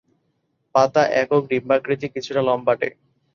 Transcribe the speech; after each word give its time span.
পাতা 0.75 1.03
একক, 1.13 1.41
ডিম্বাকৃতি, 1.49 2.07
কিছুটা 2.15 2.41
লম্বাটে। 2.41 2.89